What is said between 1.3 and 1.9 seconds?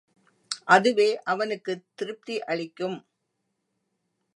அவனுக்குத்